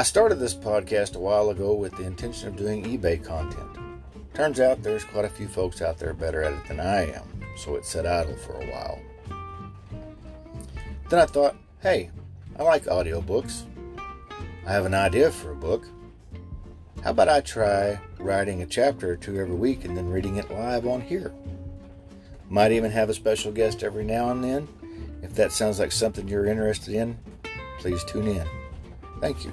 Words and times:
I 0.00 0.04
started 0.04 0.36
this 0.36 0.54
podcast 0.54 1.16
a 1.16 1.18
while 1.18 1.50
ago 1.50 1.74
with 1.74 1.96
the 1.96 2.04
intention 2.04 2.46
of 2.46 2.54
doing 2.54 2.84
eBay 2.84 3.20
content. 3.22 3.68
Turns 4.32 4.60
out 4.60 4.80
there's 4.80 5.02
quite 5.02 5.24
a 5.24 5.28
few 5.28 5.48
folks 5.48 5.82
out 5.82 5.98
there 5.98 6.14
better 6.14 6.40
at 6.44 6.52
it 6.52 6.68
than 6.68 6.78
I 6.78 7.12
am, 7.12 7.24
so 7.56 7.74
it 7.74 7.84
sat 7.84 8.06
idle 8.06 8.36
for 8.36 8.52
a 8.52 8.70
while. 8.70 9.00
Then 11.10 11.18
I 11.18 11.26
thought, 11.26 11.56
hey, 11.80 12.10
I 12.56 12.62
like 12.62 12.84
audiobooks. 12.84 13.64
I 14.64 14.70
have 14.70 14.86
an 14.86 14.94
idea 14.94 15.32
for 15.32 15.50
a 15.50 15.56
book. 15.56 15.88
How 17.02 17.10
about 17.10 17.28
I 17.28 17.40
try 17.40 17.98
writing 18.20 18.62
a 18.62 18.66
chapter 18.66 19.10
or 19.10 19.16
two 19.16 19.40
every 19.40 19.56
week 19.56 19.84
and 19.84 19.96
then 19.96 20.08
reading 20.08 20.36
it 20.36 20.48
live 20.48 20.86
on 20.86 21.00
here? 21.00 21.34
Might 22.48 22.70
even 22.70 22.92
have 22.92 23.10
a 23.10 23.14
special 23.14 23.50
guest 23.50 23.82
every 23.82 24.04
now 24.04 24.30
and 24.30 24.44
then. 24.44 24.68
If 25.24 25.34
that 25.34 25.50
sounds 25.50 25.80
like 25.80 25.90
something 25.90 26.28
you're 26.28 26.46
interested 26.46 26.94
in, 26.94 27.18
please 27.80 28.04
tune 28.04 28.28
in. 28.28 28.46
Thank 29.20 29.44
you. 29.44 29.52